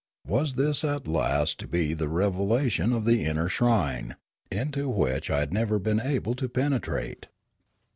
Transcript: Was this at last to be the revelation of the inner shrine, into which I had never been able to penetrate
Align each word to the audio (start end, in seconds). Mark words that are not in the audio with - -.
Was 0.25 0.55
this 0.55 0.83
at 0.83 1.07
last 1.07 1.59
to 1.59 1.67
be 1.67 1.93
the 1.93 2.09
revelation 2.09 2.91
of 2.91 3.05
the 3.05 3.23
inner 3.23 3.47
shrine, 3.47 4.15
into 4.49 4.89
which 4.89 5.29
I 5.29 5.41
had 5.41 5.53
never 5.53 5.77
been 5.77 5.99
able 6.01 6.33
to 6.37 6.49
penetrate 6.49 7.27